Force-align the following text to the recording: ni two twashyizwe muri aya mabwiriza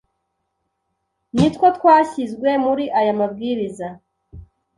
ni 1.35 1.47
two 1.53 1.67
twashyizwe 1.77 2.49
muri 2.65 2.85
aya 2.99 3.13
mabwiriza 3.19 3.87